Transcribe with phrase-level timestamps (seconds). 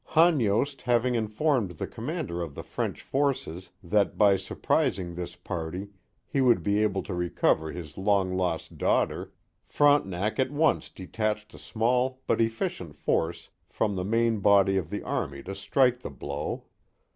[0.15, 5.89] Hanyost having informed the com mander of the French forces that by surprising this party
[6.25, 9.31] he would be able to recover his long lost daughter,
[9.63, 15.03] Frontenac at once detached a small but efficient force from the main body of the
[15.03, 16.63] army to strike the blow.